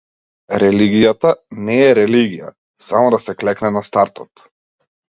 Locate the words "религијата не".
0.63-1.77